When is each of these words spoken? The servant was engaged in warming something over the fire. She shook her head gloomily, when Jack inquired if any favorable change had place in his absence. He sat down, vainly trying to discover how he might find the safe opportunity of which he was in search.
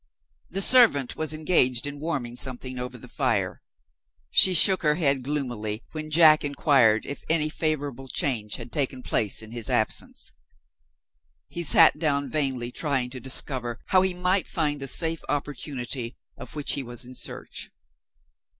The 0.49 0.61
servant 0.63 1.15
was 1.15 1.31
engaged 1.31 1.85
in 1.85 1.99
warming 1.99 2.35
something 2.35 2.79
over 2.79 2.97
the 2.97 3.07
fire. 3.07 3.61
She 4.31 4.55
shook 4.55 4.81
her 4.81 4.95
head 4.95 5.21
gloomily, 5.21 5.83
when 5.91 6.09
Jack 6.09 6.43
inquired 6.43 7.05
if 7.05 7.23
any 7.29 7.49
favorable 7.49 8.07
change 8.07 8.55
had 8.55 8.71
place 9.03 9.43
in 9.43 9.51
his 9.51 9.69
absence. 9.69 10.31
He 11.49 11.61
sat 11.61 11.99
down, 11.99 12.31
vainly 12.31 12.71
trying 12.71 13.11
to 13.11 13.19
discover 13.19 13.77
how 13.89 14.01
he 14.01 14.15
might 14.15 14.47
find 14.47 14.79
the 14.79 14.87
safe 14.87 15.21
opportunity 15.29 16.17
of 16.35 16.55
which 16.55 16.71
he 16.73 16.81
was 16.81 17.05
in 17.05 17.13
search. 17.13 17.69